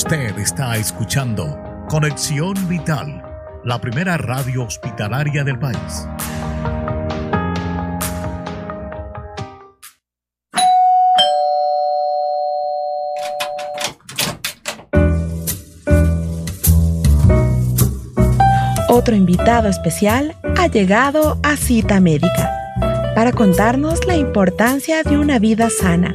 [0.00, 1.58] Usted está escuchando
[1.88, 3.20] Conexión Vital,
[3.64, 6.06] la primera radio hospitalaria del país.
[18.88, 22.52] Otro invitado especial ha llegado a Cita Médica
[23.16, 26.14] para contarnos la importancia de una vida sana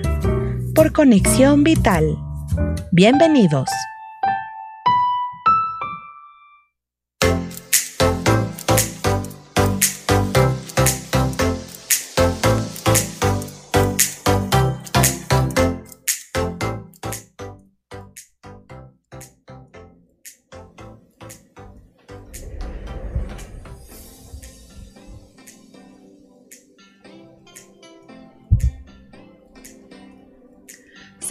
[0.74, 2.18] por Conexión Vital.
[2.96, 3.70] Bienvenidos.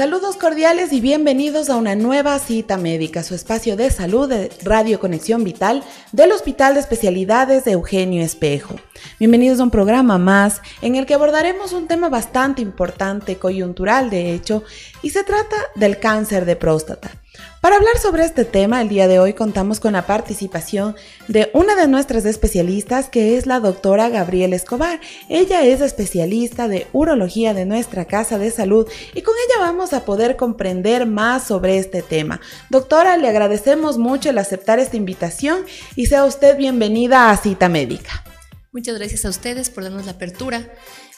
[0.03, 4.99] Saludos cordiales y bienvenidos a una nueva cita médica, su espacio de salud de Radio
[4.99, 8.75] Conexión Vital del Hospital de Especialidades de Eugenio Espejo.
[9.21, 14.35] Bienvenidos a un programa más en el que abordaremos un tema bastante importante, coyuntural de
[14.35, 14.65] hecho,
[15.03, 17.22] y se trata del cáncer de próstata.
[17.61, 20.97] Para hablar sobre este tema, el día de hoy contamos con la participación
[21.29, 25.01] de una de nuestras especialistas, que es la doctora Gabriela Escobar.
[25.29, 30.05] Ella es especialista de urología de nuestra casa de salud y con ella vamos a
[30.05, 32.41] poder comprender más sobre este tema.
[32.69, 38.25] Doctora, le agradecemos mucho el aceptar esta invitación y sea usted bienvenida a Cita Médica.
[38.73, 40.67] Muchas gracias a ustedes por darnos la apertura.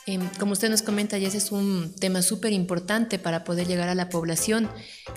[0.07, 3.89] Em, como usted nos comenta, ya ese es un tema súper importante para poder llegar
[3.89, 4.69] a la población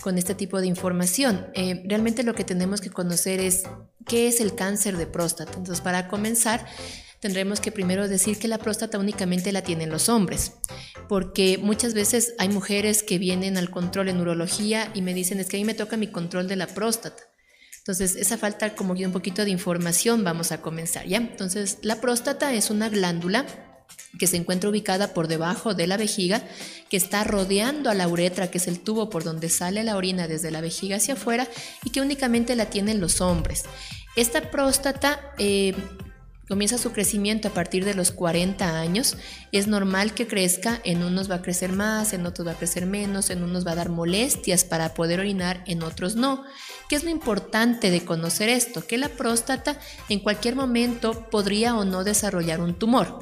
[0.02, 1.48] con este tipo de información.
[1.56, 3.64] Eh, realmente lo que tenemos que conocer es
[4.08, 5.52] qué es el cáncer de próstata.
[5.58, 6.66] Entonces, para comenzar,
[7.20, 10.54] tendremos que primero decir que la próstata únicamente la tienen los hombres,
[11.10, 15.48] porque muchas veces hay mujeres que vienen al control en urología y me dicen, es
[15.48, 17.24] que a mí me toca mi control de la próstata.
[17.80, 21.18] Entonces, esa falta como que un poquito de información vamos a comenzar, ¿ya?
[21.18, 23.46] Entonces, la próstata es una glándula
[24.18, 26.42] que se encuentra ubicada por debajo de la vejiga,
[26.90, 30.28] que está rodeando a la uretra, que es el tubo por donde sale la orina
[30.28, 31.48] desde la vejiga hacia afuera
[31.84, 33.66] y que únicamente la tienen los hombres.
[34.16, 35.76] Esta próstata eh,
[36.48, 39.18] comienza su crecimiento a partir de los 40 años.
[39.52, 42.86] Es normal que crezca, en unos va a crecer más, en otros va a crecer
[42.86, 46.44] menos, en unos va a dar molestias para poder orinar, en otros no.
[46.90, 48.88] ¿Qué es lo importante de conocer esto?
[48.88, 49.78] Que la próstata
[50.10, 53.20] en cualquier momento podría o no desarrollar un tumor.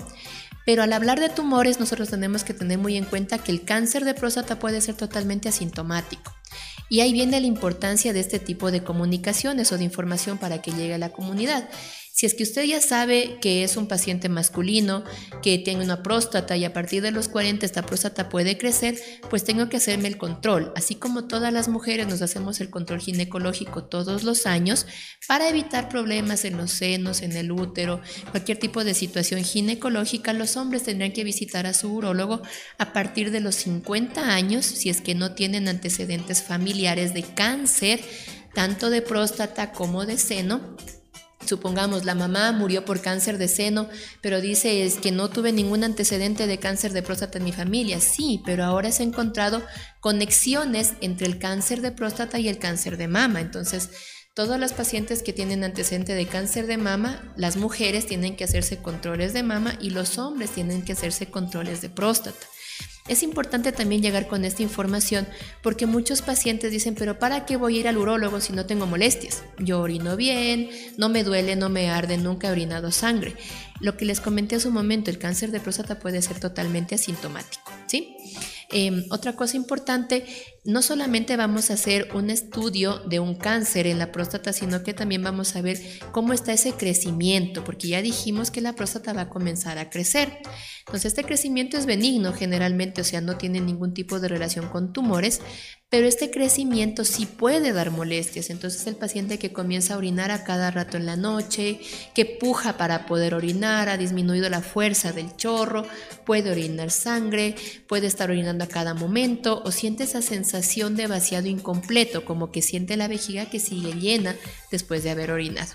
[0.66, 4.04] Pero al hablar de tumores, nosotros tenemos que tener muy en cuenta que el cáncer
[4.04, 6.34] de próstata puede ser totalmente asintomático.
[6.90, 10.72] Y ahí viene la importancia de este tipo de comunicaciones o de información para que
[10.72, 11.70] llegue a la comunidad.
[12.16, 15.04] Si es que usted ya sabe que es un paciente masculino,
[15.44, 18.98] que tiene una próstata y a partir de los 40 esta próstata puede crecer,
[19.30, 20.72] pues tengo que hacerme el control.
[20.78, 24.88] Así como todas las mujeres nos hacemos el control ginecológico todos los años
[25.28, 28.00] para evitar problemas en los senos, en el útero,
[28.32, 32.42] cualquier tipo de situación ginecológica, los hombres tendrán que visitar a su urólogo
[32.78, 38.00] a partir de los 50 años si es que no tienen antecedentes familiares de cáncer,
[38.54, 40.78] tanto de próstata como de seno
[41.46, 43.88] Supongamos, la mamá murió por cáncer de seno,
[44.22, 48.00] pero dice es que no tuve ningún antecedente de cáncer de próstata en mi familia.
[48.00, 49.62] Sí, pero ahora se han encontrado
[50.00, 53.42] conexiones entre el cáncer de próstata y el cáncer de mama.
[53.42, 53.90] Entonces,
[54.34, 58.78] todas las pacientes que tienen antecedente de cáncer de mama, las mujeres tienen que hacerse
[58.78, 62.48] controles de mama y los hombres tienen que hacerse controles de próstata.
[63.08, 65.28] Es importante también llegar con esta información
[65.62, 68.88] porque muchos pacientes dicen, pero ¿para qué voy a ir al urólogo si no tengo
[68.88, 69.44] molestias?
[69.60, 73.36] Yo orino bien, no me duele, no me arde, nunca he orinado sangre.
[73.80, 77.72] Lo que les comenté hace un momento, el cáncer de próstata puede ser totalmente asintomático,
[77.86, 78.18] ¿sí?
[78.72, 80.26] Em, otra cosa importante,
[80.66, 84.96] no solamente vamos a hacer un estudio de un cáncer en la próstata, sino que
[84.96, 85.80] también vamos a ver
[86.12, 90.40] cómo está ese crecimiento, porque ya dijimos que la próstata va a comenzar a crecer.
[90.80, 94.92] Entonces, este crecimiento es benigno generalmente, o sea, no tiene ningún tipo de relación con
[94.92, 95.42] tumores,
[95.90, 98.50] pero este crecimiento sí puede dar molestias.
[98.50, 101.80] Entonces el paciente que comienza a orinar a cada rato en la noche,
[102.14, 105.86] que puja para poder orinar, ha disminuido la fuerza del chorro,
[106.26, 107.56] puede orinar sangre,
[107.88, 112.62] puede estar orinando a cada momento o siente esa sensación de vaciado incompleto, como que
[112.62, 114.36] siente la vejiga que sigue llena
[114.72, 115.74] después de haber orinado.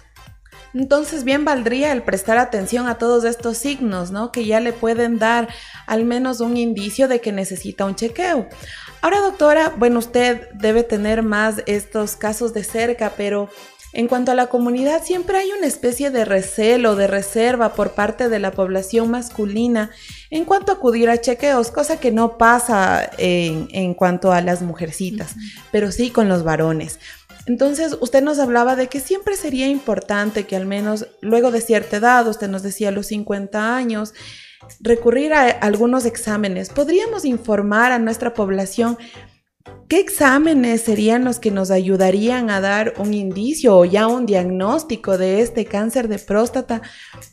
[0.72, 4.30] Entonces bien valdría el prestar atención a todos estos signos, ¿no?
[4.30, 5.48] Que ya le pueden dar
[5.86, 8.48] al menos un indicio de que necesita un chequeo.
[9.02, 13.48] Ahora, doctora, bueno, usted debe tener más estos casos de cerca, pero
[13.92, 18.28] En cuanto a la comunidad, siempre hay una especie de recelo, de reserva por parte
[18.28, 19.90] de la población masculina
[20.30, 25.34] en cuanto a acudir a chequeos, cosa que no pasa en, cuanto a las mujercitas,
[25.72, 27.00] pero sí con los varones.
[27.46, 31.96] Entonces, usted nos hablaba de que siempre sería importante que al menos luego de cierta
[31.96, 34.14] edad, usted nos decía los 50 años,
[34.78, 36.68] recurrir a algunos exámenes.
[36.68, 38.98] ¿Podríamos informar a nuestra población
[39.88, 45.18] qué exámenes serían los que nos ayudarían a dar un indicio o ya un diagnóstico
[45.18, 46.82] de este cáncer de próstata?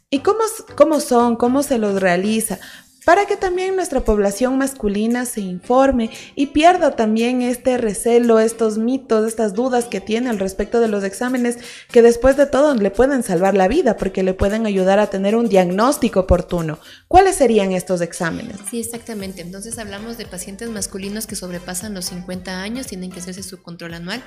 [0.10, 0.40] ¿Y cómo,
[0.76, 1.36] cómo son?
[1.36, 2.60] ¿Cómo se los realiza?
[3.08, 9.26] Para que también nuestra población masculina se informe y pierda también este recelo, estos mitos,
[9.26, 11.58] estas dudas que tiene al respecto de los exámenes,
[11.90, 15.38] que después de todo le pueden salvar la vida porque le pueden ayudar a tener
[15.38, 16.80] un diagnóstico oportuno.
[17.08, 18.58] ¿Cuáles serían estos exámenes?
[18.70, 19.42] Sí, exactamente.
[19.42, 23.94] Entonces hablamos de pacientes masculinos que sobrepasan los 50 años, tienen que hacerse su control
[23.94, 24.22] anual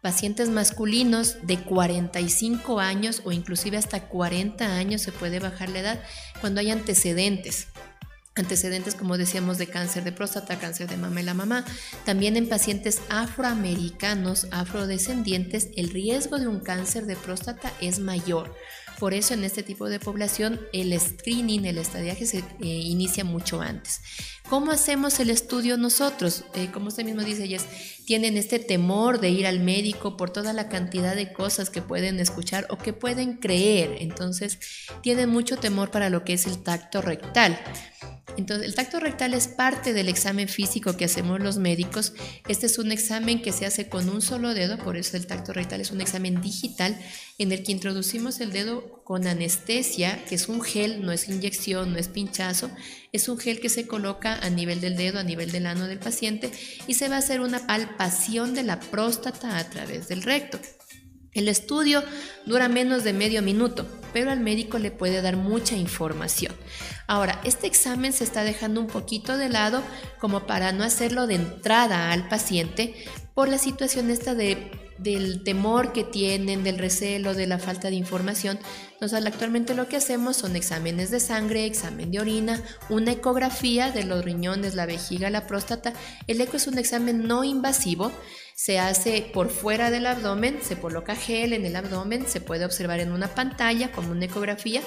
[0.00, 6.02] pacientes masculinos de 45 años o inclusive hasta 40 años se puede bajar la edad
[6.40, 7.68] cuando hay antecedentes
[8.34, 11.64] antecedentes, como decíamos, de cáncer de próstata, cáncer de mama y la mamá.
[12.04, 18.54] También en pacientes afroamericanos, afrodescendientes, el riesgo de un cáncer de próstata es mayor.
[18.98, 23.60] Por eso en este tipo de población el screening, el estadiaje se eh, inicia mucho
[23.60, 24.00] antes.
[24.48, 26.44] ¿Cómo hacemos el estudio nosotros?
[26.54, 27.66] Eh, como usted mismo dice, ellas
[28.06, 32.20] tienen este temor de ir al médico por toda la cantidad de cosas que pueden
[32.20, 33.96] escuchar o que pueden creer.
[34.00, 34.58] Entonces,
[35.02, 37.58] tienen mucho temor para lo que es el tacto rectal.
[38.36, 42.14] Entonces, el tacto rectal es parte del examen físico que hacemos los médicos.
[42.48, 45.52] Este es un examen que se hace con un solo dedo, por eso el tacto
[45.52, 46.98] rectal es un examen digital
[47.38, 51.92] en el que introducimos el dedo con anestesia, que es un gel, no es inyección,
[51.92, 52.70] no es pinchazo,
[53.12, 55.98] es un gel que se coloca a nivel del dedo, a nivel del ano del
[55.98, 56.50] paciente
[56.86, 60.58] y se va a hacer una palpación de la próstata a través del recto.
[61.32, 62.02] El estudio
[62.46, 66.54] dura menos de medio minuto, pero al médico le puede dar mucha información.
[67.06, 69.82] Ahora, este examen se está dejando un poquito de lado
[70.18, 72.94] como para no hacerlo de entrada al paciente
[73.34, 77.96] por la situación esta de del temor que tienen, del recelo, de la falta de
[77.96, 78.58] información.
[79.00, 84.24] Actualmente lo que hacemos son exámenes de sangre, examen de orina, una ecografía de los
[84.24, 85.92] riñones, la vejiga, la próstata.
[86.26, 88.12] El eco es un examen no invasivo,
[88.54, 93.00] se hace por fuera del abdomen, se coloca gel en el abdomen, se puede observar
[93.00, 94.82] en una pantalla como una ecografía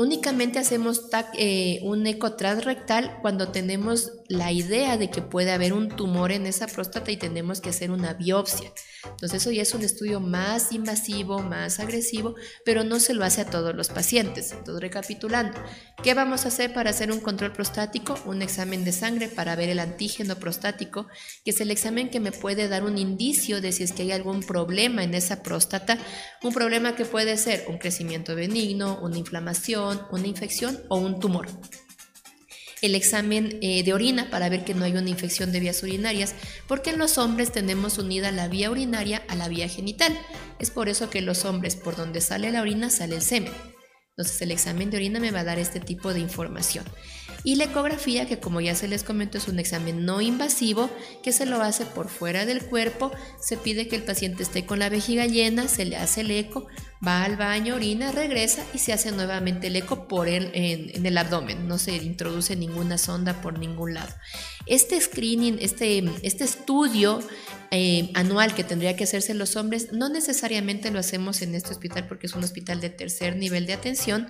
[0.00, 5.88] Únicamente hacemos eh, un eco transrectal cuando tenemos la idea de que puede haber un
[5.88, 8.72] tumor en esa próstata y tenemos que hacer una biopsia.
[9.02, 13.40] Entonces eso ya es un estudio más invasivo, más agresivo, pero no se lo hace
[13.40, 14.52] a todos los pacientes.
[14.52, 15.58] Entonces recapitulando,
[16.04, 18.14] ¿qué vamos a hacer para hacer un control prostático?
[18.24, 21.08] Un examen de sangre para ver el antígeno prostático,
[21.44, 24.12] que es el examen que me puede dar un indicio de si es que hay
[24.12, 25.98] algún problema en esa próstata,
[26.44, 31.48] un problema que puede ser un crecimiento benigno, una inflamación, una infección o un tumor.
[32.82, 36.34] El examen eh, de orina para ver que no hay una infección de vías urinarias,
[36.66, 40.18] porque en los hombres tenemos unida la vía urinaria a la vía genital.
[40.58, 43.52] Es por eso que los hombres, por donde sale la orina, sale el semen.
[44.20, 46.84] Entonces el examen de orina me va a dar este tipo de información.
[47.42, 50.90] Y la ecografía, que como ya se les comentó, es un examen no invasivo
[51.22, 53.10] que se lo hace por fuera del cuerpo.
[53.40, 56.66] Se pide que el paciente esté con la vejiga llena, se le hace el eco,
[57.06, 61.16] va al baño, orina, regresa y se hace nuevamente el eco por el, en, el
[61.16, 61.66] abdomen.
[61.66, 64.12] No se introduce ninguna sonda por ningún lado.
[64.66, 67.20] Este screening, este, este estudio
[67.72, 72.08] eh, anual que tendría que hacerse los hombres, no necesariamente lo hacemos en este hospital
[72.08, 74.28] porque es un hospital de tercer nivel de atención.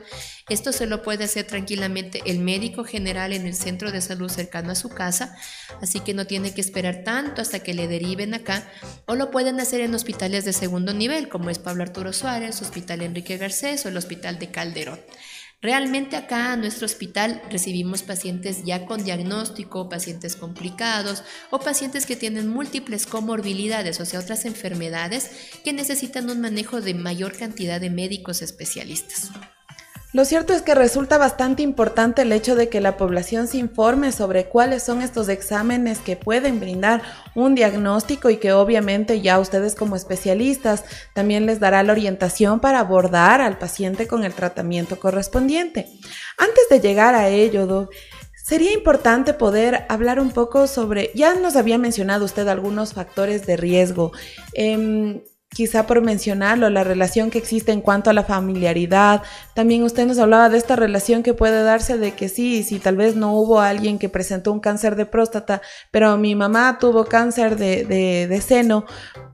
[0.50, 4.72] Esto se lo puede hacer tranquilamente el médico general en el centro de salud cercano
[4.72, 5.36] a su casa,
[5.80, 8.70] así que no tiene que esperar tanto hasta que le deriven acá,
[9.06, 13.00] o lo pueden hacer en hospitales de segundo nivel, como es Pablo Arturo Suárez, Hospital
[13.00, 15.00] Enrique Garcés o el Hospital de Calderón.
[15.62, 22.16] Realmente acá en nuestro hospital recibimos pacientes ya con diagnóstico, pacientes complicados o pacientes que
[22.16, 25.30] tienen múltiples comorbilidades, o sea, otras enfermedades
[25.62, 29.32] que necesitan un manejo de mayor cantidad de médicos especialistas.
[30.12, 34.10] Lo cierto es que resulta bastante importante el hecho de que la población se informe
[34.10, 37.02] sobre cuáles son estos exámenes que pueden brindar
[37.36, 42.80] un diagnóstico y que obviamente ya ustedes como especialistas también les dará la orientación para
[42.80, 45.86] abordar al paciente con el tratamiento correspondiente.
[46.36, 47.88] Antes de llegar a ello,
[48.42, 53.56] Sería importante poder hablar un poco sobre, ya nos había mencionado usted algunos factores de
[53.56, 54.10] riesgo.
[54.54, 55.20] Em,
[55.52, 59.22] quizá por mencionarlo, la relación que existe en cuanto a la familiaridad.
[59.54, 62.96] También usted nos hablaba de esta relación que puede darse de que sí, si tal
[62.96, 67.56] vez no hubo alguien que presentó un cáncer de próstata, pero mi mamá tuvo cáncer
[67.56, 68.86] de, de, de seno,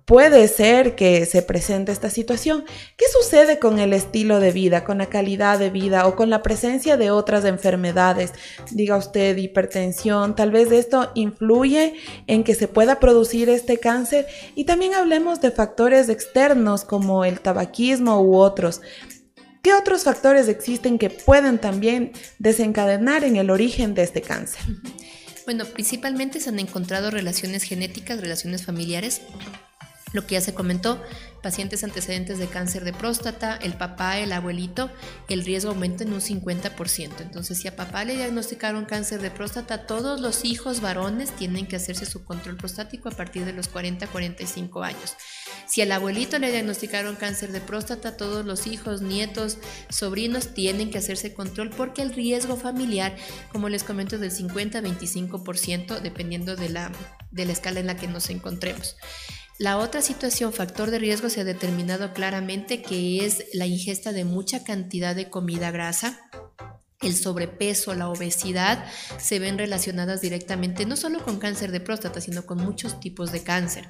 [0.07, 2.65] puede ser que se presente esta situación.
[2.97, 6.43] ¿Qué sucede con el estilo de vida, con la calidad de vida o con la
[6.43, 8.33] presencia de otras enfermedades?
[8.71, 11.95] Diga usted, hipertensión, tal vez esto influye
[12.29, 17.41] en que se pueda producir este cáncer y también hablemos de factores externos como el
[17.41, 18.81] tabaquismo u otros.
[19.63, 24.61] ¿Qué otros factores existen que pueden también desencadenar en el origen de este cáncer?
[25.45, 29.23] Bueno, principalmente se han encontrado relaciones genéticas, relaciones familiares
[30.17, 31.01] lo que ya se comentó,
[31.43, 34.91] pacientes antecedentes de cáncer de próstata, el papá, el abuelito,
[35.29, 37.21] el riesgo aumenta en un 50%.
[37.21, 41.77] Entonces, si a papá le diagnosticaron cáncer de próstata, todos los hijos varones tienen que
[41.77, 45.15] hacerse su control prostático a partir de los 40-45 años.
[45.69, 49.59] Si al abuelito le diagnosticaron cáncer de próstata, todos los hijos, nietos,
[49.89, 53.15] sobrinos tienen que hacerse control porque el riesgo familiar,
[53.53, 56.91] como les comento, es del 50-25%, dependiendo de la,
[57.31, 58.97] de la escala en la que nos encontremos.
[59.59, 64.25] La otra situación, factor de riesgo, se ha determinado claramente que es la ingesta de
[64.25, 66.21] mucha cantidad de comida grasa.
[67.01, 68.85] El sobrepeso, la obesidad
[69.19, 73.43] se ven relacionadas directamente no solo con cáncer de próstata, sino con muchos tipos de
[73.43, 73.89] cáncer.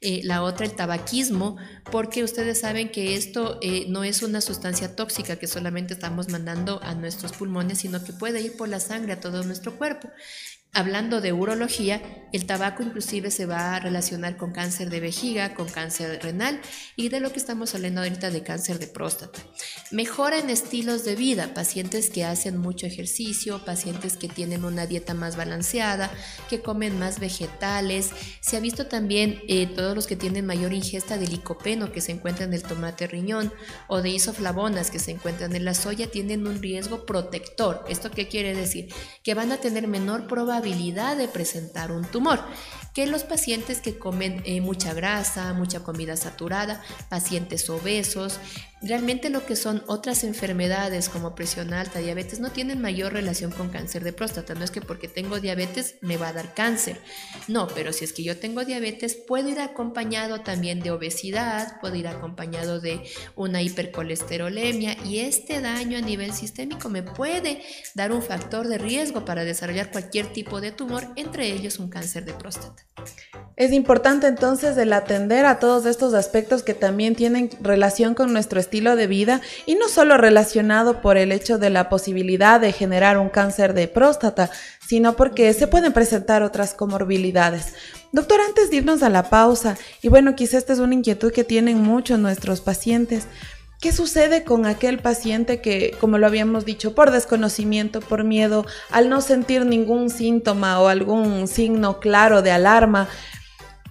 [0.00, 1.56] Eh, la otra, el tabaquismo,
[1.90, 6.80] porque ustedes saben que esto eh, no es una sustancia tóxica que solamente estamos mandando
[6.84, 10.08] a nuestros pulmones, sino que puede ir por la sangre a todo nuestro cuerpo.
[10.74, 15.66] Hablando de urología, el tabaco inclusive se va a relacionar con cáncer de vejiga, con
[15.66, 16.60] cáncer renal
[16.94, 19.40] y de lo que estamos hablando ahorita de cáncer de próstata.
[19.90, 25.14] Mejora en estilos de vida, pacientes que hacen mucho ejercicio, pacientes que tienen una dieta
[25.14, 26.10] más balanceada,
[26.50, 28.10] que comen más vegetales.
[28.40, 32.12] Se ha visto también eh, todos los que tienen mayor ingesta de licopeno que se
[32.12, 33.52] encuentra en el tomate riñón
[33.88, 37.84] o de isoflavonas que se encuentran en la soya tienen un riesgo protector.
[37.88, 38.92] ¿Esto qué quiere decir?
[39.24, 42.40] Que van a tener menor probabilidad de presentar un tumor
[42.98, 48.40] que los pacientes que comen eh, mucha grasa, mucha comida saturada, pacientes obesos,
[48.80, 53.68] realmente lo que son otras enfermedades como presión alta, diabetes, no tienen mayor relación con
[53.70, 54.54] cáncer de próstata.
[54.54, 57.00] No es que porque tengo diabetes me va a dar cáncer.
[57.46, 61.96] No, pero si es que yo tengo diabetes, puedo ir acompañado también de obesidad, puedo
[61.96, 63.02] ir acompañado de
[63.36, 67.62] una hipercolesterolemia y este daño a nivel sistémico me puede
[67.94, 72.24] dar un factor de riesgo para desarrollar cualquier tipo de tumor, entre ellos un cáncer
[72.24, 72.84] de próstata.
[73.56, 78.60] Es importante entonces el atender a todos estos aspectos que también tienen relación con nuestro
[78.60, 83.18] estilo de vida y no solo relacionado por el hecho de la posibilidad de generar
[83.18, 84.50] un cáncer de próstata,
[84.86, 87.74] sino porque se pueden presentar otras comorbilidades.
[88.12, 91.44] Doctor, antes de irnos a la pausa, y bueno, quizá esta es una inquietud que
[91.44, 93.26] tienen muchos nuestros pacientes,
[93.80, 99.08] ¿Qué sucede con aquel paciente que, como lo habíamos dicho, por desconocimiento, por miedo, al
[99.08, 103.08] no sentir ningún síntoma o algún signo claro de alarma,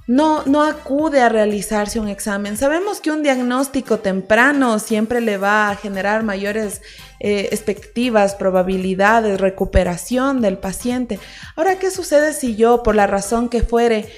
[0.06, 2.58] no, no acude a realizarse un examen?
[2.58, 6.82] Sabemos que un diagnóstico temprano siempre le va a generar mayores
[7.22, 11.18] eh, expectativas, probabilidades, recuperación del paciente.
[11.56, 14.10] Ahora, ¿qué sucede si yo, por la razón que fuere,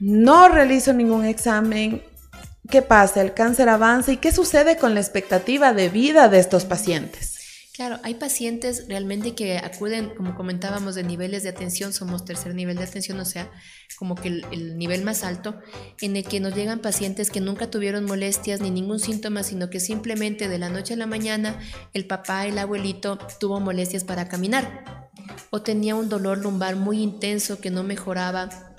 [0.00, 2.02] no realizo ningún examen,
[2.70, 3.20] ¿Qué pasa?
[3.20, 7.34] El cáncer avanza y qué sucede con la expectativa de vida de estos pacientes.
[7.74, 12.76] Claro, hay pacientes realmente que acuden, como comentábamos, de niveles de atención, somos tercer nivel
[12.76, 13.50] de atención, o sea,
[13.96, 15.58] como que el, nivel más alto,
[16.00, 19.80] en el que nos llegan pacientes que nunca tuvieron molestias ni ningún síntoma, sino que
[19.80, 21.58] simplemente de la noche a la mañana
[21.94, 25.10] el papá, el abuelito, tuvo molestias para caminar
[25.50, 28.73] o tenía un dolor lumbar muy intenso que no mejoraba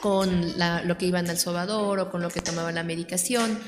[0.00, 0.54] con
[0.86, 3.58] lo que iban al sobador o con lo que tomaba la medicación.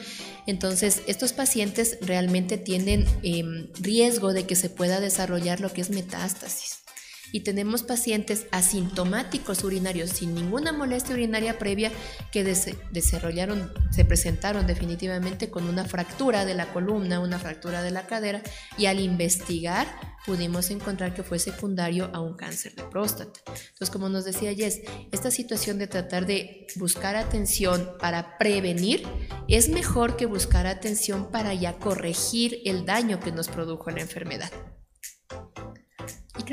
[0.46, 5.90] Entonces, estos pacientes realmente tienen em, riesgo de que se pueda desarrollar lo que es
[5.90, 6.81] metástasis
[7.32, 11.90] y tenemos pacientes asintomáticos urinarios sin ninguna molestia urinaria previa
[12.30, 18.06] que desarrollaron, se presentaron definitivamente con una fractura de la columna, una fractura de la
[18.06, 18.42] cadera
[18.78, 19.88] y al investigar
[20.24, 23.40] pudimos encontrar que fue secundario a un cáncer de próstata.
[23.46, 29.06] Entonces, como nos decía Jess, esta situación de tratar de buscar atención para prevenir
[29.48, 34.52] es mejor que buscar atención para ya corregir el daño que nos produjo la enfermedad.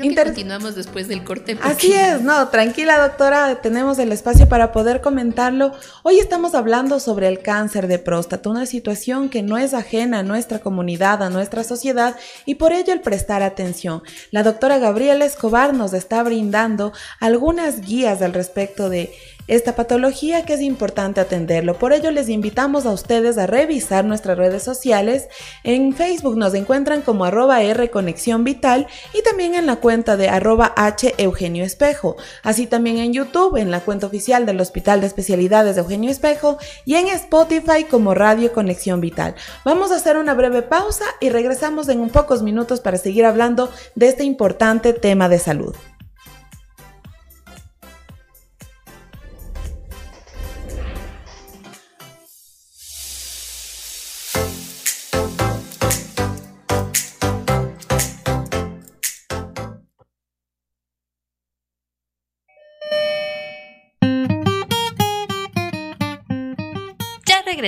[0.02, 1.58] Y creo que continuamos después del corte.
[1.62, 5.72] Así es, no, tranquila doctora, tenemos el espacio para poder comentarlo.
[6.02, 10.22] Hoy estamos hablando sobre el cáncer de próstata, una situación que no es ajena a
[10.22, 12.16] nuestra comunidad, a nuestra sociedad
[12.46, 14.02] y por ello el prestar atención.
[14.30, 19.12] La doctora Gabriela Escobar nos está brindando algunas guías al respecto de
[19.50, 21.76] esta patología que es importante atenderlo.
[21.76, 25.28] Por ello les invitamos a ustedes a revisar nuestras redes sociales.
[25.64, 30.28] En Facebook nos encuentran como arroba R Conexión Vital y también en la cuenta de
[30.28, 32.16] arroba H Eugenio Espejo.
[32.44, 36.58] Así también en YouTube, en la cuenta oficial del Hospital de Especialidades de Eugenio Espejo
[36.84, 39.34] y en Spotify como Radio Conexión Vital.
[39.64, 43.68] Vamos a hacer una breve pausa y regresamos en un pocos minutos para seguir hablando
[43.96, 45.74] de este importante tema de salud.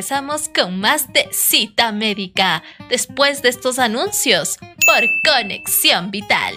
[0.03, 6.55] Regresamos con más de cita médica después de estos anuncios por Conexión Vital.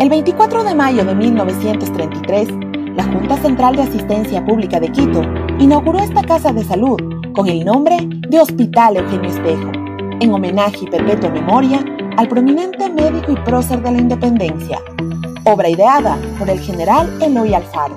[0.00, 2.48] El 24 de mayo de 1933,
[2.94, 5.22] la Junta Central de Asistencia Pública de Quito
[5.58, 7.96] inauguró esta casa de salud con el nombre
[8.28, 9.70] de Hospital Eugenio Espejo,
[10.20, 11.84] en homenaje y perpetua memoria
[12.16, 14.78] al prominente médico y prócer de la independencia,
[15.44, 17.96] obra ideada por el general Eloy Alfaro.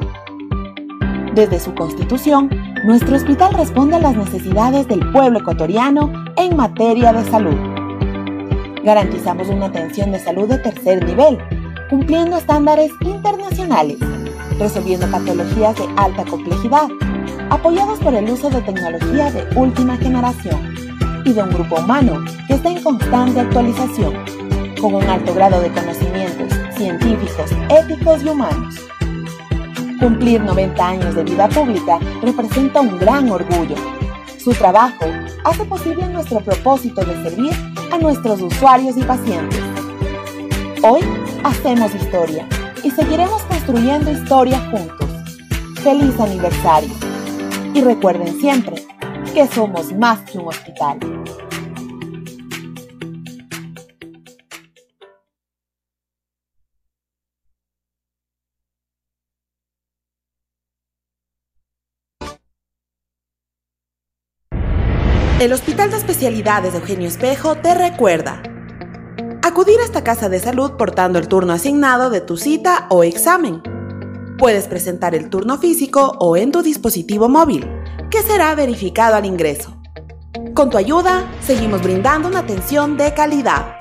[1.34, 2.50] Desde su constitución,
[2.86, 7.58] nuestro hospital responde a las necesidades del pueblo ecuatoriano en materia de salud.
[8.84, 11.38] Garantizamos una atención de salud de tercer nivel,
[11.89, 13.98] cumpliendo estándares internacionales,
[14.60, 16.88] resolviendo patologías de alta complejidad
[17.49, 20.75] apoyados por el uso de tecnología de última generación
[21.25, 24.13] y de un grupo humano que está en constante actualización,
[24.79, 28.75] con un alto grado de conocimientos científicos, éticos y humanos.
[29.99, 33.75] Cumplir 90 años de vida pública representa un gran orgullo.
[34.37, 35.05] Su trabajo
[35.43, 37.53] hace posible nuestro propósito de servir
[37.91, 39.59] a nuestros usuarios y pacientes.
[40.83, 41.01] Hoy
[41.43, 42.47] hacemos historia
[42.83, 45.09] y seguiremos construyendo historia juntos.
[45.81, 47.14] ¡Feliz aniversario!
[47.75, 48.77] Y recuerden siempre
[49.34, 50.98] que somos más que un hospital.
[65.41, 68.41] El Hospital de Especialidades de Eugenio Espejo te recuerda.
[69.43, 73.62] Acudir a esta casa de salud portando el turno asignado de tu cita o examen.
[74.38, 77.69] Puedes presentar el turno físico o en tu dispositivo móvil,
[78.21, 79.75] será verificado al ingreso.
[80.54, 83.78] Con tu ayuda, seguimos brindando una atención de calidad.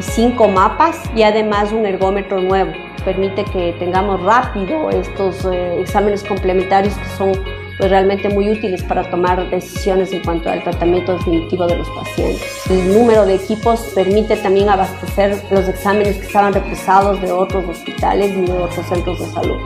[0.00, 2.72] cinco mapas y además un ergómetro nuevo.
[3.04, 9.08] Permite que tengamos rápido estos eh, exámenes complementarios que son pues, realmente muy útiles para
[9.10, 12.66] tomar decisiones en cuanto al tratamiento definitivo de los pacientes.
[12.68, 18.32] El número de equipos permite también abastecer los exámenes que estaban represados de otros hospitales
[18.36, 19.58] y de otros centros de salud.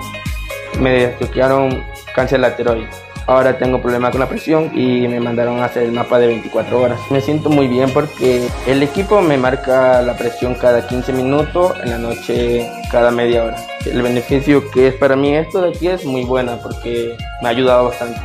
[0.79, 2.89] Me diagnosticaron cáncer lateral
[3.27, 7.01] Ahora tengo problemas con la presión y me mandaron hacer el mapa de 24 horas.
[7.11, 11.91] Me siento muy bien porque el equipo me marca la presión cada 15 minutos, en
[11.91, 13.57] la noche cada media hora.
[13.87, 17.51] El beneficio que es para mí esto de aquí es muy buena porque me ha
[17.53, 18.21] ayudado bastante.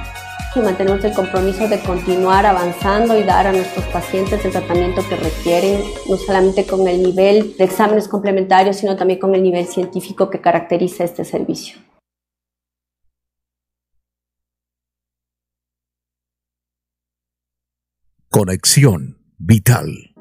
[0.55, 5.15] Y mantenemos el compromiso de continuar avanzando y dar a nuestros pacientes el tratamiento que
[5.15, 10.29] requieren, no solamente con el nivel de exámenes complementarios, sino también con el nivel científico
[10.29, 11.77] que caracteriza este servicio.
[18.31, 20.13] Conexión Vital.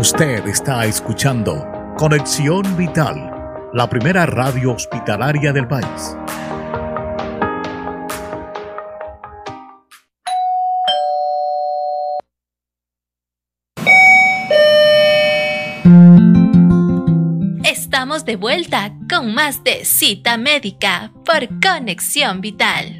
[0.00, 6.16] Usted está escuchando Conexión Vital, la primera radio hospitalaria del país.
[17.62, 22.99] Estamos de vuelta con más de cita médica por Conexión Vital.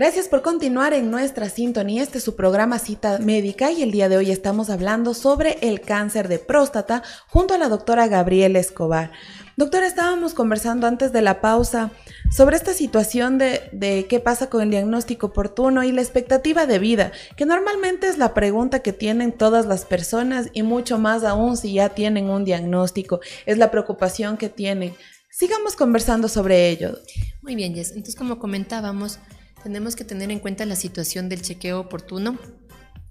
[0.00, 2.02] Gracias por continuar en nuestra sintonía.
[2.02, 5.82] Este es su programa Cita Médica y el día de hoy estamos hablando sobre el
[5.82, 9.12] cáncer de próstata junto a la doctora Gabriela Escobar.
[9.58, 11.90] Doctora, estábamos conversando antes de la pausa
[12.30, 16.78] sobre esta situación de, de, qué pasa con el diagnóstico oportuno y la expectativa de
[16.78, 21.58] vida, que normalmente es la pregunta que tienen todas las personas y mucho más aún
[21.58, 24.94] si ya tienen un diagnóstico, es la preocupación que tienen.
[25.28, 26.96] Sigamos conversando sobre ello.
[27.42, 27.90] Muy bien, Jess.
[27.90, 29.18] Entonces, como comentábamos,
[29.62, 32.38] tenemos que tener en cuenta la situación del chequeo oportuno,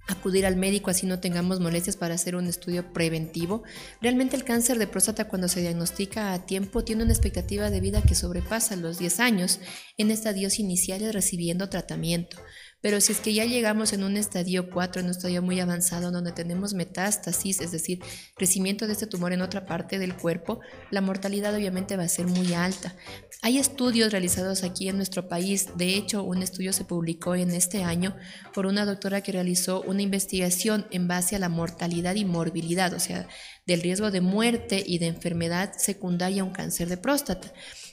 [0.07, 3.63] acudir al médico así no tengamos molestias para hacer un estudio preventivo.
[4.01, 8.01] Realmente el cáncer de próstata cuando se diagnostica a tiempo tiene una expectativa de vida
[8.01, 9.59] que sobrepasa los 10 años
[9.97, 12.37] en estadios iniciales recibiendo tratamiento.
[12.81, 16.11] Pero si es que ya llegamos en un estadio 4, en un estadio muy avanzado,
[16.11, 17.99] donde tenemos metástasis, es decir,
[18.35, 22.27] crecimiento de este tumor en otra parte del cuerpo, la mortalidad obviamente va a ser
[22.27, 22.95] muy alta.
[23.41, 27.83] Hay estudios realizados aquí en nuestro país, de hecho un estudio se publicó en este
[27.83, 28.15] año
[28.53, 32.99] por una doctora que realizó una investigación en base a la mortalidad y morbilidad, o
[32.99, 33.27] sea,
[33.65, 37.51] del riesgo de muerte y de enfermedad secundaria a un cáncer de próstata.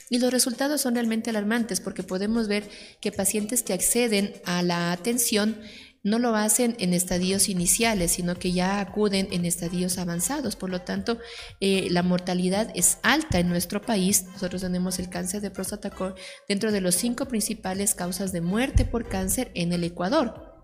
[0.08, 2.68] Y los resultados son realmente alarmantes porque podemos ver
[3.00, 5.56] que pacientes que acceden a la atención
[6.06, 10.54] no lo hacen en estadios iniciales, sino que ya acuden en estadios avanzados.
[10.54, 11.18] Por lo tanto,
[11.60, 14.24] eh, la mortalidad es alta en nuestro país.
[14.32, 15.90] Nosotros tenemos el cáncer de próstata
[16.48, 20.55] dentro de los cinco principales causas de muerte por cáncer en el Ecuador.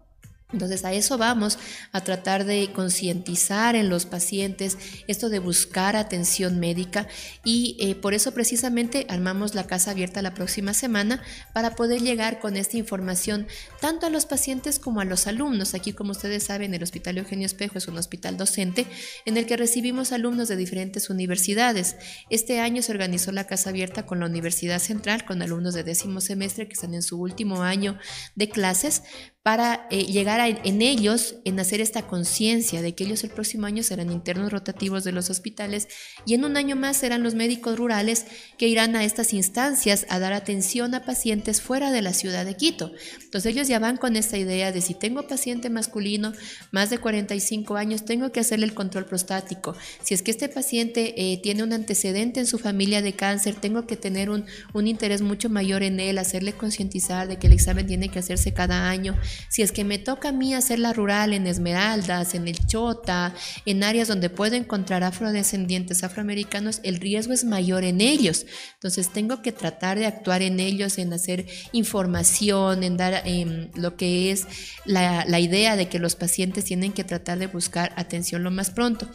[0.52, 1.58] Entonces a eso vamos,
[1.92, 7.06] a tratar de concientizar en los pacientes esto de buscar atención médica
[7.44, 12.40] y eh, por eso precisamente armamos la casa abierta la próxima semana para poder llegar
[12.40, 13.46] con esta información
[13.80, 15.74] tanto a los pacientes como a los alumnos.
[15.74, 18.86] Aquí como ustedes saben el Hospital Eugenio Espejo es un hospital docente
[19.26, 21.96] en el que recibimos alumnos de diferentes universidades.
[22.30, 26.20] Este año se organizó la casa abierta con la Universidad Central con alumnos de décimo
[26.20, 27.98] semestre que están en su último año
[28.34, 29.02] de clases
[29.42, 33.82] para eh, llegar en ellos, en hacer esta conciencia de que ellos el próximo año
[33.82, 35.88] serán internos rotativos de los hospitales
[36.24, 38.26] y en un año más serán los médicos rurales
[38.56, 42.54] que irán a estas instancias a dar atención a pacientes fuera de la ciudad de
[42.54, 42.92] Quito.
[43.20, 46.32] Entonces ellos ya van con esta idea de si tengo paciente masculino
[46.70, 49.74] más de 45 años, tengo que hacerle el control prostático.
[50.04, 53.88] Si es que este paciente eh, tiene un antecedente en su familia de cáncer, tengo
[53.88, 57.88] que tener un, un interés mucho mayor en él, hacerle concientizar de que el examen
[57.88, 59.18] tiene que hacerse cada año
[59.48, 63.34] si es que me toca a mí hacer la rural en Esmeraldas, en el Chota,
[63.66, 68.46] en áreas donde puedo encontrar afrodescendientes afroamericanos, el riesgo es mayor en ellos.
[68.74, 73.96] Entonces tengo que tratar de actuar en ellos, en hacer información, en dar em, lo
[73.96, 74.46] que es
[74.84, 78.70] la, la idea de que los pacientes tienen que tratar de buscar atención lo más
[78.70, 79.08] pronto.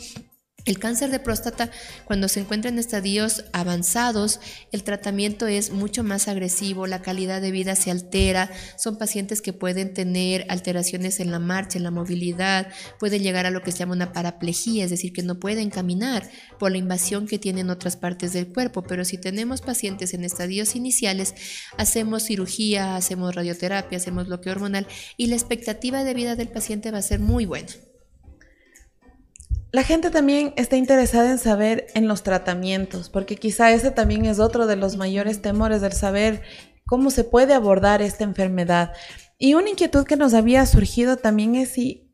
[0.67, 1.71] El cáncer de próstata,
[2.03, 4.41] cuando se encuentra en estadios avanzados,
[4.73, 9.53] el tratamiento es mucho más agresivo, la calidad de vida se altera, son pacientes que
[9.53, 12.67] pueden tener alteraciones en la marcha, en la movilidad,
[12.99, 16.29] pueden llegar a lo que se llama una paraplejía, es decir, que no pueden caminar
[16.59, 18.83] por la invasión que tienen otras partes del cuerpo.
[18.83, 21.33] Pero si tenemos pacientes en estadios iniciales,
[21.77, 26.97] hacemos cirugía, hacemos radioterapia, hacemos bloqueo hormonal y la expectativa de vida del paciente va
[26.97, 27.86] a ser muy buena.
[29.71, 34.39] La gente también está interesada en saber en los tratamientos, porque quizá ese también es
[34.39, 36.41] otro de los mayores temores del saber
[36.85, 38.93] cómo se puede abordar esta enfermedad.
[39.37, 42.07] Y una inquietud que nos había surgido también es si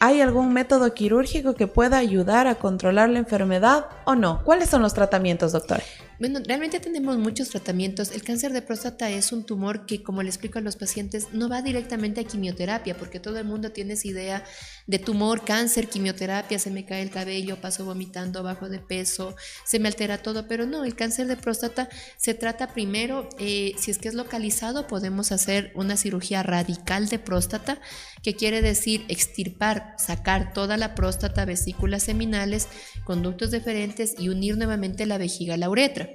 [0.00, 4.42] hay algún método quirúrgico que pueda ayudar a controlar la enfermedad o no.
[4.42, 5.80] ¿Cuáles son los tratamientos, doctor?
[6.22, 8.12] Bueno, realmente tenemos muchos tratamientos.
[8.12, 11.48] El cáncer de próstata es un tumor que, como le explico a los pacientes, no
[11.48, 14.44] va directamente a quimioterapia, porque todo el mundo tiene esa idea
[14.86, 19.34] de tumor, cáncer, quimioterapia, se me cae el cabello, paso vomitando, bajo de peso,
[19.66, 23.90] se me altera todo, pero no, el cáncer de próstata se trata primero, eh, si
[23.90, 27.80] es que es localizado, podemos hacer una cirugía radical de próstata,
[28.22, 32.68] que quiere decir extirpar, sacar toda la próstata, vesículas seminales,
[33.02, 36.11] conductos deferentes y unir nuevamente la vejiga a la uretra.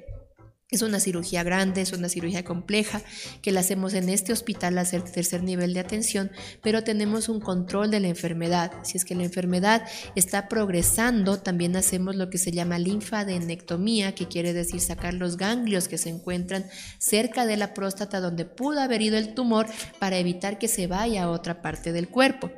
[0.70, 3.02] Es una cirugía grande, es una cirugía compleja
[3.42, 6.30] que la hacemos en este hospital al tercer nivel de atención,
[6.62, 8.74] pero tenemos un control de la enfermedad.
[8.84, 14.28] Si es que la enfermedad está progresando, también hacemos lo que se llama linfadenectomía, que
[14.28, 16.66] quiere decir sacar los ganglios que se encuentran
[16.98, 19.68] cerca de la próstata donde pudo haber ido el tumor
[20.00, 22.52] para evitar que se vaya a otra parte del cuerpo.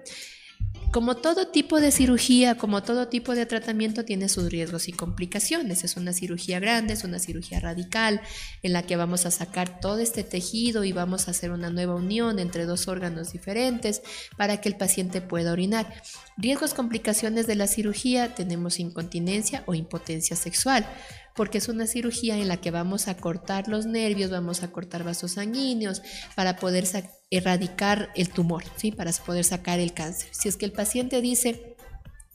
[0.91, 5.83] Como todo tipo de cirugía, como todo tipo de tratamiento, tiene sus riesgos y complicaciones.
[5.83, 8.21] Es una cirugía grande, es una cirugía radical,
[8.63, 11.93] en la que vamos a sacar todo este tejido y vamos a hacer una nueva
[11.93, 14.01] unión entre dos órganos diferentes
[14.35, 16.01] para que el paciente pueda orinar.
[16.37, 20.87] Riesgos, complicaciones de la cirugía, tenemos incontinencia o impotencia sexual
[21.35, 25.03] porque es una cirugía en la que vamos a cortar los nervios, vamos a cortar
[25.03, 26.01] vasos sanguíneos
[26.35, 26.85] para poder
[27.31, 28.91] erradicar el tumor, ¿sí?
[28.91, 30.29] Para poder sacar el cáncer.
[30.31, 31.75] Si es que el paciente dice,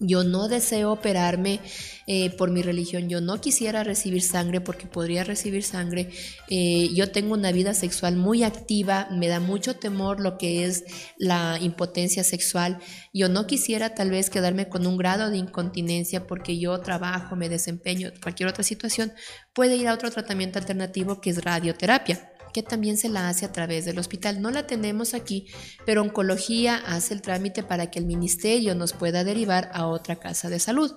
[0.01, 1.61] yo no deseo operarme
[2.07, 6.11] eh, por mi religión, yo no quisiera recibir sangre porque podría recibir sangre,
[6.49, 10.85] eh, yo tengo una vida sexual muy activa, me da mucho temor lo que es
[11.17, 12.81] la impotencia sexual,
[13.13, 17.49] yo no quisiera tal vez quedarme con un grado de incontinencia porque yo trabajo, me
[17.49, 19.13] desempeño, cualquier otra situación,
[19.53, 23.53] puede ir a otro tratamiento alternativo que es radioterapia que también se la hace a
[23.53, 24.41] través del hospital.
[24.41, 25.49] No la tenemos aquí,
[25.85, 30.49] pero oncología hace el trámite para que el ministerio nos pueda derivar a otra casa
[30.49, 30.95] de salud.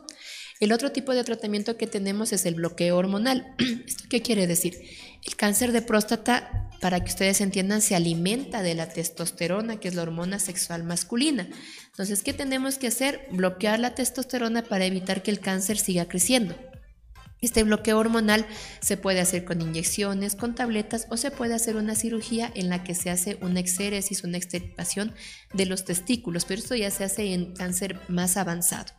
[0.60, 3.56] El otro tipo de tratamiento que tenemos es el bloqueo hormonal.
[3.88, 4.76] ¿Esto qué quiere decir?
[5.26, 9.96] El cáncer de próstata, para que ustedes entiendan, se alimenta de la testosterona, que es
[9.96, 11.50] la hormona sexual masculina.
[11.88, 13.28] Entonces, ¿qué tenemos que hacer?
[13.32, 16.56] Bloquear la testosterona para evitar que el cáncer siga creciendo.
[17.42, 18.48] Este bloqueo hormonal
[18.82, 22.84] se puede hacer con inyecciones, con tabletas o se puede hacer una cirugía en la
[22.84, 25.14] que se hace una exéresis, una extirpación
[25.54, 28.94] de los testículos, pero esto ya se hace en cáncer más avanzado.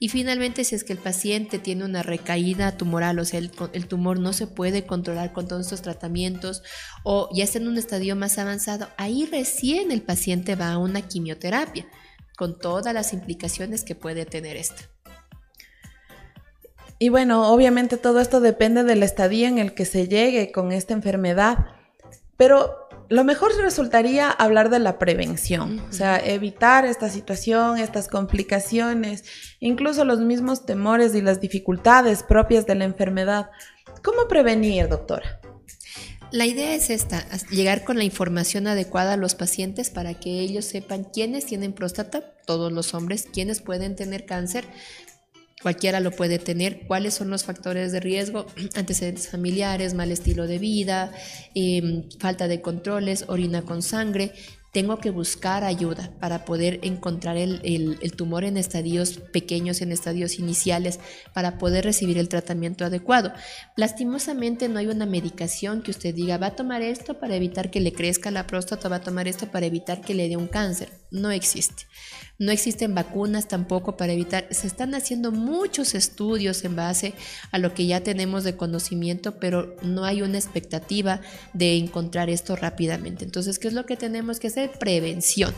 [0.00, 4.20] Y finalmente, si es que el paciente tiene una recaída tumoral, o sea, el, tumor
[4.20, 6.62] no se puede controlar con todos estos tratamientos
[7.02, 11.02] o ya está en un estadio más avanzado, ahí recién el paciente va a una
[11.02, 11.88] quimioterapia,
[12.36, 14.84] con todas las implicaciones que puede tener esta.
[16.98, 20.94] Y bueno, obviamente todo esto depende del estadio en el que se llegue con esta
[20.94, 21.66] enfermedad,
[22.36, 29.24] pero lo mejor resultaría hablar de la prevención, o sea, evitar esta situación, estas complicaciones,
[29.60, 33.50] incluso los mismos temores y las dificultades propias de la enfermedad.
[34.02, 35.40] ¿Cómo prevenir, doctora?
[36.30, 40.66] La idea es esta, llegar con la información adecuada a los pacientes para que ellos
[40.66, 44.66] sepan quiénes tienen próstata, todos los hombres, quiénes pueden tener cáncer,
[45.62, 46.86] Cualquiera lo puede tener.
[46.86, 48.46] ¿Cuáles son los factores de riesgo?
[48.76, 51.12] Antecedentes familiares, mal estilo de vida,
[51.54, 54.32] em, falta de controles, orina con sangre.
[54.70, 60.38] Tengo que buscar ayuda para poder encontrar el, el, tumor en estadios pequeños, en estadios
[60.38, 61.00] iniciales,
[61.32, 63.32] para poder recibir el tratamiento adecuado.
[63.76, 67.80] Lastimosamente no hay una medicación que usted diga, va a tomar esto para evitar que
[67.80, 70.90] le crezca la próstata, va a tomar esto para evitar que le dé un cáncer.
[71.10, 71.84] No existe.
[72.38, 74.46] No existen vacunas tampoco para evitar.
[74.52, 77.14] Se están haciendo muchos estudios en base
[77.50, 81.20] a lo que ya tenemos de conocimiento, pero no hay una expectativa
[81.52, 83.24] de encontrar esto rápidamente.
[83.24, 84.70] Entonces, ¿qué es lo que tenemos que hacer?
[84.78, 85.52] Prevención.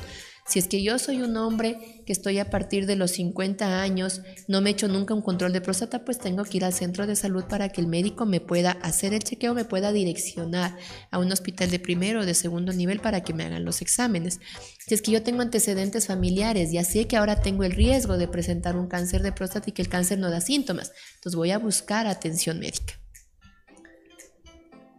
[0.51, 4.23] Si es que yo soy un hombre que estoy a partir de los 50 años,
[4.49, 7.07] no me he hecho nunca un control de próstata, pues tengo que ir al centro
[7.07, 10.77] de salud para que el médico me pueda hacer el chequeo, me pueda direccionar
[11.13, 14.41] a un hospital de primero o de segundo nivel para que me hagan los exámenes.
[14.85, 18.27] Si es que yo tengo antecedentes familiares, ya sé que ahora tengo el riesgo de
[18.27, 21.61] presentar un cáncer de próstata y que el cáncer no da síntomas, entonces voy a
[21.61, 22.95] buscar atención médica.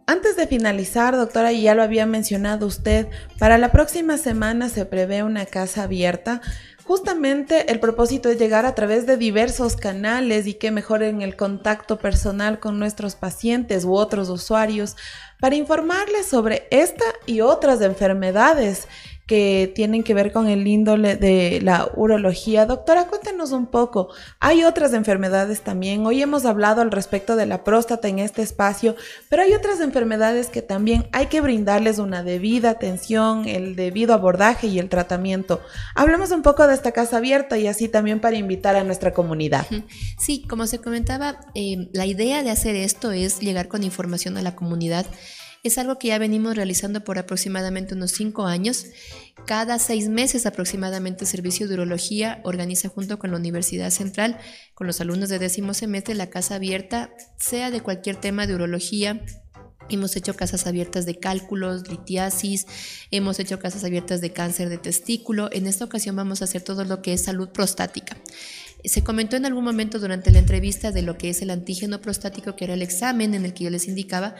[0.06, 4.84] Antes de finalizar, doctora, y ya lo había mencionado usted, para la próxima semana se
[4.84, 6.40] prevé una casa abierta.
[6.84, 11.98] Justamente el propósito es llegar a través de diversos canales y que mejoren el contacto
[11.98, 14.96] personal con nuestros pacientes u otros usuarios
[15.40, 18.88] para informarles sobre esta y otras enfermedades
[19.26, 22.66] que tienen que ver con el índole de la urología.
[22.66, 24.08] Doctora, cuéntenos un poco.
[24.40, 26.04] Hay otras enfermedades también.
[26.06, 28.96] Hoy hemos hablado al respecto de la próstata en este espacio,
[29.28, 34.66] pero hay otras enfermedades que también hay que brindarles una debida atención, el debido abordaje
[34.66, 35.60] y el tratamiento.
[35.94, 39.66] Hablemos un poco de esta casa abierta y así también para invitar a nuestra comunidad.
[40.18, 44.42] Sí, como se comentaba, eh, la idea de hacer esto es llegar con información a
[44.42, 45.06] la comunidad
[45.62, 48.86] es algo que ya venimos realizando por aproximadamente unos cinco años.
[49.46, 54.38] Cada seis meses aproximadamente el Servicio de Urología organiza junto con la Universidad Central,
[54.74, 59.24] con los alumnos de décimo semestre, la casa abierta, sea de cualquier tema de urología,
[59.88, 62.66] Hemos hecho casas abiertas de cálculos, litiasis,
[63.10, 65.50] hemos hecho casas abiertas de cáncer de testículo.
[65.52, 68.16] En esta ocasión vamos a hacer todo lo que es salud prostática.
[68.84, 72.56] Se comentó en algún momento durante la entrevista de lo que es el antígeno prostático,
[72.56, 74.34] que era el examen en el que yo les indicaba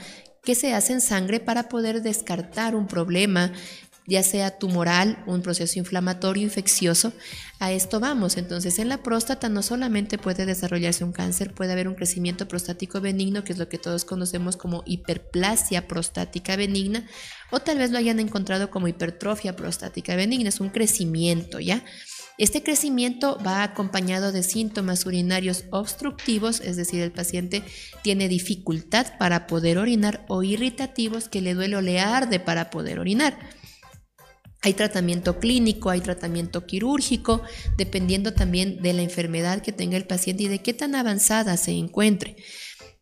[0.44, 3.52] que se hace en sangre para poder descartar un problema,
[4.06, 7.12] ya sea tumoral, un proceso inflamatorio, infeccioso.
[7.60, 8.36] A esto vamos.
[8.36, 13.00] Entonces, en la próstata no solamente puede desarrollarse un cáncer, puede haber un crecimiento prostático
[13.00, 17.06] benigno, que es lo que todos conocemos como hiperplasia prostática benigna,
[17.52, 21.84] o tal vez lo hayan encontrado como hipertrofia prostática benigna, es un crecimiento, ¿ya?
[22.38, 27.62] Este crecimiento va acompañado de síntomas urinarios obstructivos, es decir, el paciente
[28.02, 32.98] tiene dificultad para poder orinar o irritativos que le duele o le arde para poder
[32.98, 33.38] orinar.
[34.64, 37.42] Hay tratamiento clínico, hay tratamiento quirúrgico,
[37.76, 41.72] dependiendo también de la enfermedad que tenga el paciente y de qué tan avanzada se
[41.72, 42.36] encuentre.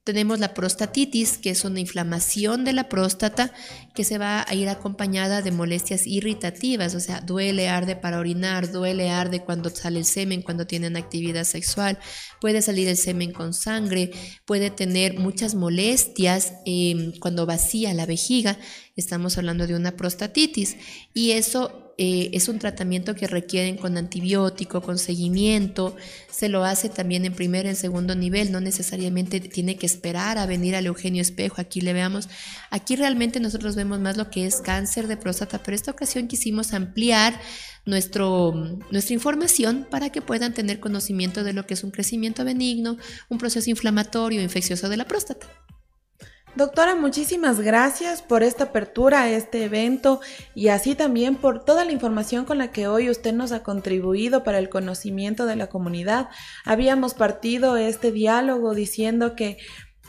[0.02, 3.52] Tenemos la prostatitis, que es una inflamación de la próstata
[3.94, 8.72] que se va a ir acompañada de molestias irritativas, o sea, duele, arde para orinar,
[8.72, 11.98] duele, arde cuando sale el semen, cuando tienen actividad sexual,
[12.40, 14.10] puede salir el semen con sangre,
[14.46, 18.58] puede tener muchas molestias em, cuando vacía la vejiga,
[18.96, 20.76] estamos hablando de una prostatitis
[21.12, 25.94] y eso eh, es un tratamiento que requieren con antibiótico, con seguimiento,
[26.30, 30.46] se lo hace también en primer en segundo nivel, no necesariamente tiene que esperar a
[30.46, 32.30] venir al Eugenio Espejo, aquí le veamos,
[32.70, 36.72] aquí realmente nosotros vemos más lo que es cáncer de próstata, pero esta ocasión quisimos
[36.72, 37.38] ampliar
[37.84, 38.54] nuestro,
[38.90, 42.96] nuestra información para que puedan tener conocimiento de lo que es un crecimiento benigno,
[43.28, 45.48] un proceso inflamatorio, infeccioso de la próstata.
[46.56, 50.20] Doctora, muchísimas gracias por esta apertura a este evento
[50.52, 54.42] y así también por toda la información con la que hoy usted nos ha contribuido
[54.42, 56.28] para el conocimiento de la comunidad.
[56.64, 59.58] Habíamos partido este diálogo diciendo que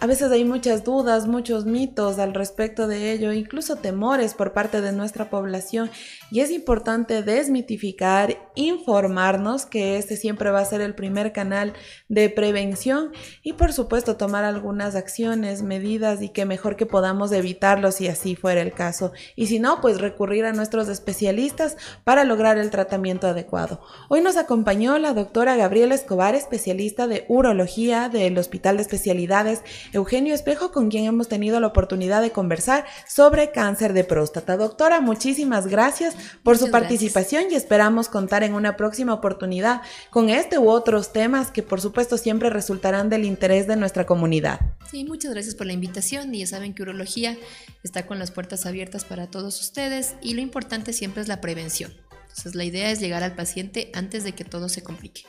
[0.01, 4.81] a veces hay muchas dudas, muchos mitos al respecto de ello, incluso temores por parte
[4.81, 5.91] de nuestra población
[6.31, 11.73] y es importante desmitificar, informarnos que este siempre va a ser el primer canal
[12.09, 13.11] de prevención
[13.43, 18.35] y por supuesto tomar algunas acciones, medidas y que mejor que podamos evitarlo si así
[18.35, 23.27] fuera el caso y si no, pues recurrir a nuestros especialistas para lograr el tratamiento
[23.27, 23.79] adecuado.
[24.09, 29.61] Hoy nos acompañó la doctora Gabriela Escobar, especialista de urología del Hospital de Especialidades
[29.93, 34.57] Eugenio Espejo, con quien hemos tenido la oportunidad de conversar sobre cáncer de próstata.
[34.57, 40.57] Doctora, muchísimas gracias por su participación y esperamos contar en una próxima oportunidad con este
[40.57, 44.59] u otros temas que por supuesto siempre resultarán del interés de nuestra comunidad.
[44.89, 47.37] Sí, muchas gracias por la invitación y ya saben que urología
[47.83, 51.93] está con las puertas abiertas para todos ustedes y lo importante siempre es la prevención.
[52.29, 55.23] Entonces la idea es llegar al paciente antes de que todo se complique.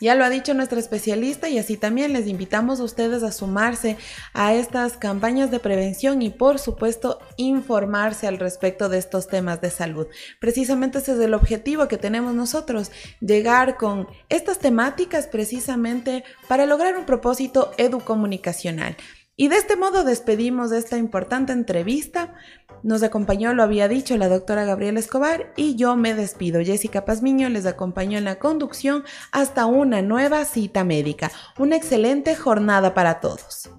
[0.00, 3.96] Ya lo ha dicho nuestra especialista y así también les invitamos a ustedes a sumarse
[4.32, 9.70] a estas campañas de prevención y por supuesto informarse al respecto de estos temas de
[9.70, 10.06] salud.
[10.38, 16.96] Precisamente ese es el objetivo que tenemos nosotros, llegar con estas temáticas precisamente para lograr
[16.96, 18.96] un propósito educomunicacional.
[19.40, 22.34] Y de este modo despedimos esta importante entrevista.
[22.82, 26.60] Nos acompañó, lo había dicho, la doctora Gabriela Escobar y yo me despido.
[26.60, 31.30] Jessica Pazmiño les acompañó en la conducción hasta una nueva cita médica.
[31.56, 33.70] Una excelente jornada para todos.